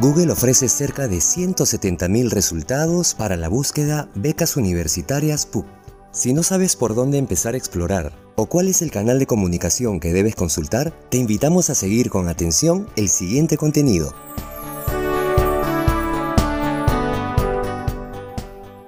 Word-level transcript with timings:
Google 0.00 0.32
ofrece 0.32 0.70
cerca 0.70 1.06
de 1.08 1.18
170.000 1.18 2.30
resultados 2.30 3.12
para 3.14 3.36
la 3.36 3.48
búsqueda 3.48 4.08
Becas 4.14 4.56
Universitarias 4.56 5.44
PUC. 5.44 5.66
Si 6.12 6.32
no 6.32 6.42
sabes 6.42 6.76
por 6.76 6.94
dónde 6.94 7.18
empezar 7.18 7.52
a 7.52 7.58
explorar 7.58 8.12
o 8.36 8.46
cuál 8.46 8.68
es 8.68 8.80
el 8.80 8.90
canal 8.90 9.18
de 9.18 9.26
comunicación 9.26 10.00
que 10.00 10.14
debes 10.14 10.34
consultar, 10.34 10.92
te 11.10 11.18
invitamos 11.18 11.68
a 11.68 11.74
seguir 11.74 12.08
con 12.08 12.28
atención 12.28 12.88
el 12.96 13.10
siguiente 13.10 13.58
contenido. 13.58 14.14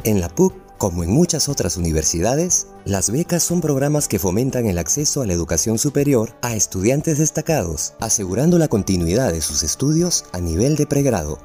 En 0.04 0.20
la 0.20 0.28
PUC 0.28 0.62
como 0.82 1.04
en 1.04 1.12
muchas 1.12 1.48
otras 1.48 1.76
universidades, 1.76 2.66
las 2.84 3.10
becas 3.10 3.44
son 3.44 3.60
programas 3.60 4.08
que 4.08 4.18
fomentan 4.18 4.66
el 4.66 4.79
acceso 4.79 5.22
a 5.22 5.26
la 5.26 5.32
educación 5.32 5.79
superior 5.79 6.34
a 6.43 6.56
estudiantes 6.56 7.18
destacados, 7.18 7.94
asegurando 8.00 8.58
la 8.58 8.66
continuidad 8.66 9.32
de 9.32 9.43
sus 9.43 9.62
estudios 9.62 10.24
a 10.32 10.40
nivel 10.40 10.74
de 10.74 10.88
pregrado. 10.88 11.38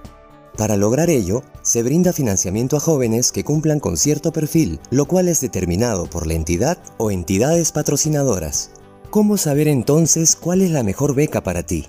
Para 0.57 0.75
lograr 0.75 1.11
ello, 1.11 1.43
se 1.61 1.83
brinda 1.83 2.13
financiamiento 2.13 2.77
a 2.77 2.79
jóvenes 2.79 3.31
que 3.31 3.43
cumplan 3.43 3.79
con 3.79 3.95
cierto 3.95 4.33
perfil, 4.33 4.79
lo 4.89 5.05
cual 5.05 5.27
es 5.27 5.39
determinado 5.39 6.09
por 6.09 6.25
la 6.25 6.33
entidad 6.33 6.79
o 6.97 7.11
entidades 7.11 7.71
patrocinadoras. 7.71 8.71
¿Cómo 9.11 9.37
saber 9.37 9.67
entonces 9.67 10.35
cuál 10.35 10.63
es 10.63 10.71
la 10.71 10.81
mejor 10.81 11.13
beca 11.13 11.43
para 11.43 11.61
ti? 11.61 11.85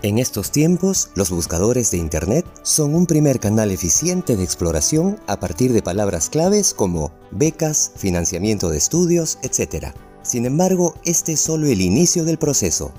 En 0.00 0.18
estos 0.18 0.52
tiempos, 0.52 1.10
los 1.16 1.30
buscadores 1.30 1.90
de 1.90 1.98
Internet 1.98 2.46
son 2.62 2.94
un 2.94 3.06
primer 3.06 3.40
canal 3.40 3.72
eficiente 3.72 4.36
de 4.36 4.44
exploración 4.44 5.18
a 5.26 5.40
partir 5.40 5.72
de 5.72 5.82
palabras 5.82 6.30
claves 6.30 6.72
como 6.72 7.10
becas, 7.32 7.90
financiamiento 7.96 8.70
de 8.70 8.78
estudios, 8.78 9.38
etc. 9.42 9.86
Sin 10.22 10.46
embargo, 10.46 10.94
este 11.04 11.32
es 11.32 11.40
solo 11.40 11.66
el 11.66 11.80
inicio 11.80 12.24
del 12.24 12.38
proceso. 12.38 12.92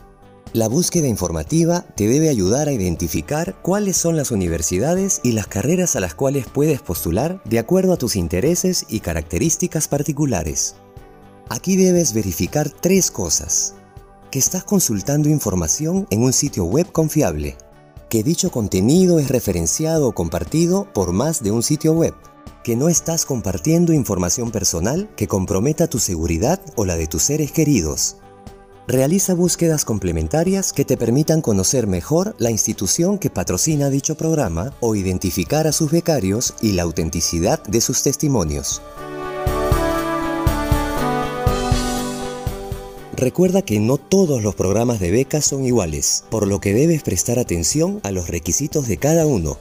La 0.51 0.67
búsqueda 0.67 1.07
informativa 1.07 1.85
te 1.95 2.05
debe 2.05 2.27
ayudar 2.27 2.67
a 2.67 2.73
identificar 2.73 3.55
cuáles 3.61 3.95
son 3.95 4.17
las 4.17 4.31
universidades 4.31 5.21
y 5.23 5.31
las 5.31 5.47
carreras 5.47 5.95
a 5.95 6.01
las 6.01 6.15
cuales 6.15 6.47
puedes 6.51 6.81
postular 6.81 7.41
de 7.45 7.59
acuerdo 7.59 7.93
a 7.93 7.97
tus 7.97 8.17
intereses 8.17 8.85
y 8.89 8.99
características 8.99 9.87
particulares. 9.87 10.75
Aquí 11.47 11.77
debes 11.77 12.11
verificar 12.11 12.69
tres 12.69 13.09
cosas 13.09 13.75
que 14.31 14.39
estás 14.39 14.63
consultando 14.63 15.29
información 15.29 16.07
en 16.09 16.23
un 16.23 16.33
sitio 16.33 16.65
web 16.65 16.91
confiable, 16.91 17.57
que 18.09 18.23
dicho 18.23 18.51
contenido 18.51 19.19
es 19.19 19.29
referenciado 19.29 20.07
o 20.07 20.13
compartido 20.13 20.91
por 20.93 21.11
más 21.13 21.43
de 21.43 21.51
un 21.51 21.63
sitio 21.63 21.93
web, 21.93 22.13
que 22.63 22.75
no 22.75 22.89
estás 22.89 23.25
compartiendo 23.25 23.93
información 23.93 24.51
personal 24.51 25.09
que 25.15 25.27
comprometa 25.27 25.87
tu 25.87 25.99
seguridad 25.99 26.59
o 26.75 26.85
la 26.85 26.97
de 26.97 27.07
tus 27.07 27.23
seres 27.23 27.51
queridos. 27.51 28.17
Realiza 28.87 29.35
búsquedas 29.35 29.85
complementarias 29.85 30.73
que 30.73 30.83
te 30.83 30.97
permitan 30.97 31.41
conocer 31.41 31.85
mejor 31.85 32.35
la 32.39 32.49
institución 32.49 33.19
que 33.19 33.29
patrocina 33.29 33.91
dicho 33.91 34.15
programa 34.15 34.73
o 34.79 34.95
identificar 34.95 35.67
a 35.67 35.71
sus 35.71 35.91
becarios 35.91 36.55
y 36.59 36.71
la 36.71 36.83
autenticidad 36.83 37.61
de 37.63 37.81
sus 37.81 38.01
testimonios. 38.01 38.81
Recuerda 43.19 43.61
que 43.61 43.81
no 43.81 43.97
todos 43.97 44.41
los 44.43 44.55
programas 44.55 45.01
de 45.01 45.11
becas 45.11 45.43
son 45.43 45.65
iguales, 45.65 46.23
por 46.29 46.47
lo 46.47 46.61
que 46.61 46.73
debes 46.73 47.03
prestar 47.03 47.37
atención 47.37 47.99
a 48.03 48.11
los 48.11 48.29
requisitos 48.29 48.87
de 48.87 48.95
cada 48.95 49.27
uno. 49.27 49.57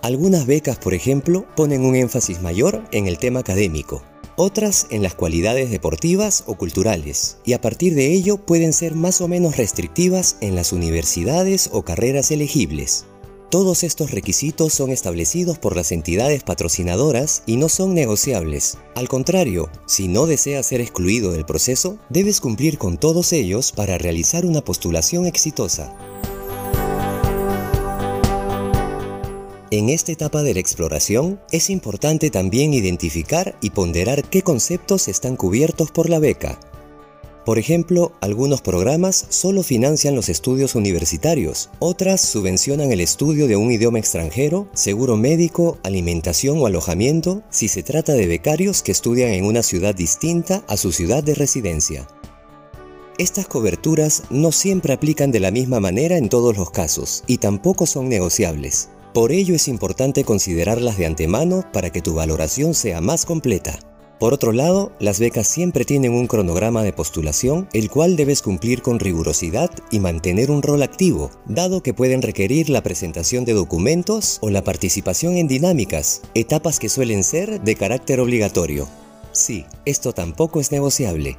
Algunas 0.00 0.46
becas, 0.46 0.78
por 0.78 0.94
ejemplo, 0.94 1.44
ponen 1.56 1.84
un 1.84 1.94
énfasis 1.94 2.40
mayor 2.40 2.82
en 2.92 3.06
el 3.06 3.18
tema 3.18 3.40
académico, 3.40 4.02
otras 4.36 4.86
en 4.88 5.02
las 5.02 5.14
cualidades 5.14 5.70
deportivas 5.70 6.44
o 6.46 6.54
culturales, 6.54 7.36
y 7.44 7.52
a 7.52 7.60
partir 7.60 7.94
de 7.94 8.14
ello 8.14 8.38
pueden 8.38 8.72
ser 8.72 8.94
más 8.94 9.20
o 9.20 9.28
menos 9.28 9.58
restrictivas 9.58 10.38
en 10.40 10.54
las 10.54 10.72
universidades 10.72 11.68
o 11.74 11.82
carreras 11.82 12.30
elegibles. 12.30 13.04
Todos 13.50 13.84
estos 13.84 14.10
requisitos 14.10 14.72
son 14.72 14.90
establecidos 14.90 15.56
por 15.56 15.76
las 15.76 15.92
entidades 15.92 16.42
patrocinadoras 16.42 17.44
y 17.46 17.56
no 17.56 17.68
son 17.68 17.94
negociables. 17.94 18.76
Al 18.96 19.08
contrario, 19.08 19.70
si 19.86 20.08
no 20.08 20.26
deseas 20.26 20.66
ser 20.66 20.80
excluido 20.80 21.30
del 21.30 21.46
proceso, 21.46 21.96
debes 22.08 22.40
cumplir 22.40 22.76
con 22.76 22.98
todos 22.98 23.32
ellos 23.32 23.70
para 23.70 23.98
realizar 23.98 24.46
una 24.46 24.62
postulación 24.62 25.26
exitosa. 25.26 25.96
En 29.70 29.90
esta 29.90 30.10
etapa 30.10 30.42
de 30.42 30.54
la 30.54 30.60
exploración, 30.60 31.40
es 31.52 31.70
importante 31.70 32.30
también 32.30 32.74
identificar 32.74 33.56
y 33.60 33.70
ponderar 33.70 34.24
qué 34.28 34.42
conceptos 34.42 35.06
están 35.06 35.36
cubiertos 35.36 35.92
por 35.92 36.10
la 36.10 36.18
beca, 36.18 36.58
por 37.46 37.60
ejemplo, 37.60 38.10
algunos 38.20 38.60
programas 38.60 39.24
solo 39.28 39.62
financian 39.62 40.16
los 40.16 40.28
estudios 40.28 40.74
universitarios, 40.74 41.70
otras 41.78 42.20
subvencionan 42.20 42.90
el 42.90 43.00
estudio 43.00 43.46
de 43.46 43.54
un 43.54 43.70
idioma 43.70 44.00
extranjero, 44.00 44.66
seguro 44.74 45.16
médico, 45.16 45.78
alimentación 45.84 46.58
o 46.58 46.66
alojamiento 46.66 47.44
si 47.48 47.68
se 47.68 47.84
trata 47.84 48.14
de 48.14 48.26
becarios 48.26 48.82
que 48.82 48.90
estudian 48.90 49.30
en 49.30 49.44
una 49.44 49.62
ciudad 49.62 49.94
distinta 49.94 50.64
a 50.66 50.76
su 50.76 50.90
ciudad 50.90 51.22
de 51.22 51.36
residencia. 51.36 52.08
Estas 53.16 53.46
coberturas 53.46 54.24
no 54.28 54.50
siempre 54.50 54.92
aplican 54.92 55.30
de 55.30 55.38
la 55.38 55.52
misma 55.52 55.78
manera 55.78 56.18
en 56.18 56.28
todos 56.28 56.56
los 56.56 56.72
casos 56.72 57.22
y 57.28 57.38
tampoco 57.38 57.86
son 57.86 58.08
negociables. 58.08 58.88
Por 59.14 59.30
ello 59.30 59.54
es 59.54 59.68
importante 59.68 60.24
considerarlas 60.24 60.98
de 60.98 61.06
antemano 61.06 61.64
para 61.72 61.90
que 61.90 62.02
tu 62.02 62.14
valoración 62.14 62.74
sea 62.74 63.00
más 63.00 63.24
completa. 63.24 63.78
Por 64.18 64.32
otro 64.32 64.52
lado, 64.52 64.92
las 64.98 65.20
becas 65.20 65.46
siempre 65.46 65.84
tienen 65.84 66.12
un 66.12 66.26
cronograma 66.26 66.82
de 66.82 66.94
postulación, 66.94 67.68
el 67.74 67.90
cual 67.90 68.16
debes 68.16 68.40
cumplir 68.40 68.80
con 68.80 68.98
rigurosidad 68.98 69.70
y 69.90 70.00
mantener 70.00 70.50
un 70.50 70.62
rol 70.62 70.82
activo, 70.82 71.30
dado 71.44 71.82
que 71.82 71.92
pueden 71.92 72.22
requerir 72.22 72.70
la 72.70 72.82
presentación 72.82 73.44
de 73.44 73.52
documentos 73.52 74.38
o 74.40 74.48
la 74.48 74.64
participación 74.64 75.36
en 75.36 75.48
dinámicas, 75.48 76.22
etapas 76.34 76.78
que 76.78 76.88
suelen 76.88 77.24
ser 77.24 77.60
de 77.60 77.76
carácter 77.76 78.20
obligatorio. 78.20 78.88
Sí, 79.32 79.66
esto 79.84 80.14
tampoco 80.14 80.60
es 80.60 80.72
negociable. 80.72 81.36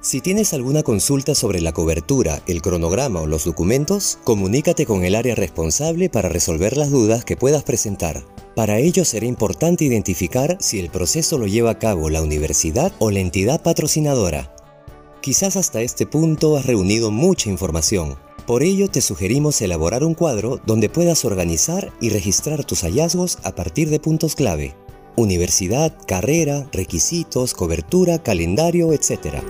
Si 0.00 0.20
tienes 0.20 0.54
alguna 0.54 0.84
consulta 0.84 1.34
sobre 1.34 1.60
la 1.60 1.72
cobertura, 1.72 2.40
el 2.46 2.62
cronograma 2.62 3.20
o 3.20 3.26
los 3.26 3.44
documentos, 3.44 4.18
comunícate 4.22 4.86
con 4.86 5.04
el 5.04 5.16
área 5.16 5.34
responsable 5.34 6.08
para 6.08 6.28
resolver 6.28 6.76
las 6.76 6.90
dudas 6.90 7.24
que 7.24 7.36
puedas 7.36 7.64
presentar. 7.64 8.22
Para 8.60 8.78
ello 8.78 9.06
será 9.06 9.24
importante 9.24 9.86
identificar 9.86 10.58
si 10.60 10.80
el 10.80 10.90
proceso 10.90 11.38
lo 11.38 11.46
lleva 11.46 11.70
a 11.70 11.78
cabo 11.78 12.10
la 12.10 12.20
universidad 12.20 12.92
o 12.98 13.10
la 13.10 13.20
entidad 13.20 13.62
patrocinadora. 13.62 14.54
Quizás 15.22 15.56
hasta 15.56 15.80
este 15.80 16.04
punto 16.04 16.58
has 16.58 16.66
reunido 16.66 17.10
mucha 17.10 17.48
información. 17.48 18.18
Por 18.46 18.62
ello 18.62 18.90
te 18.90 19.00
sugerimos 19.00 19.62
elaborar 19.62 20.04
un 20.04 20.12
cuadro 20.12 20.60
donde 20.66 20.90
puedas 20.90 21.24
organizar 21.24 21.90
y 22.02 22.10
registrar 22.10 22.62
tus 22.66 22.82
hallazgos 22.82 23.38
a 23.44 23.54
partir 23.54 23.88
de 23.88 23.98
puntos 23.98 24.34
clave. 24.34 24.74
Universidad, 25.16 25.96
carrera, 26.06 26.68
requisitos, 26.70 27.54
cobertura, 27.54 28.22
calendario, 28.22 28.92
etc. 28.92 29.42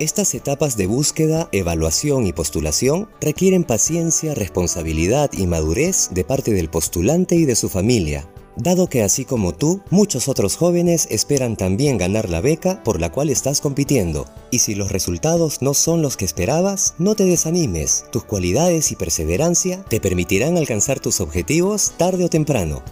Estas 0.00 0.32
etapas 0.34 0.76
de 0.76 0.86
búsqueda, 0.86 1.48
evaluación 1.50 2.24
y 2.24 2.32
postulación 2.32 3.08
requieren 3.20 3.64
paciencia, 3.64 4.32
responsabilidad 4.32 5.28
y 5.32 5.48
madurez 5.48 6.10
de 6.12 6.22
parte 6.22 6.52
del 6.52 6.70
postulante 6.70 7.34
y 7.34 7.46
de 7.46 7.56
su 7.56 7.68
familia, 7.68 8.30
dado 8.54 8.88
que 8.88 9.02
así 9.02 9.24
como 9.24 9.54
tú, 9.56 9.82
muchos 9.90 10.28
otros 10.28 10.56
jóvenes 10.56 11.08
esperan 11.10 11.56
también 11.56 11.98
ganar 11.98 12.30
la 12.30 12.40
beca 12.40 12.80
por 12.84 13.00
la 13.00 13.10
cual 13.10 13.28
estás 13.28 13.60
compitiendo. 13.60 14.26
Y 14.52 14.60
si 14.60 14.76
los 14.76 14.92
resultados 14.92 15.62
no 15.62 15.74
son 15.74 16.00
los 16.00 16.16
que 16.16 16.26
esperabas, 16.26 16.94
no 16.98 17.16
te 17.16 17.24
desanimes, 17.24 18.04
tus 18.12 18.22
cualidades 18.22 18.92
y 18.92 18.94
perseverancia 18.94 19.82
te 19.88 20.00
permitirán 20.00 20.58
alcanzar 20.58 21.00
tus 21.00 21.20
objetivos 21.20 21.94
tarde 21.96 22.24
o 22.24 22.28
temprano. 22.28 22.84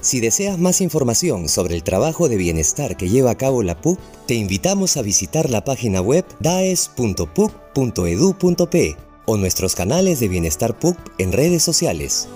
Si 0.00 0.20
deseas 0.20 0.58
más 0.58 0.80
información 0.80 1.48
sobre 1.48 1.74
el 1.74 1.82
trabajo 1.82 2.28
de 2.30 2.36
bienestar 2.36 2.96
que 2.96 3.10
lleva 3.10 3.32
a 3.32 3.36
cabo 3.36 3.62
la 3.62 3.78
PUC, 3.80 3.98
te 4.26 4.34
invitamos 4.34 4.96
a 4.96 5.02
visitar 5.02 5.50
la 5.50 5.62
página 5.62 6.00
web 6.00 6.24
daes.puc.edu.p 6.40 7.36
o 9.26 9.36
nuestros 9.36 9.74
canales 9.74 10.18
de 10.20 10.28
Bienestar 10.28 10.78
PUC 10.78 10.96
en 11.18 11.32
redes 11.32 11.62
sociales. 11.62 12.28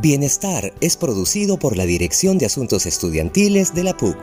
Bienestar 0.00 0.72
es 0.80 0.96
producido 0.96 1.58
por 1.58 1.76
la 1.76 1.84
Dirección 1.84 2.38
de 2.38 2.46
Asuntos 2.46 2.86
Estudiantiles 2.86 3.74
de 3.74 3.82
la 3.82 3.96
PUC. 3.96 4.16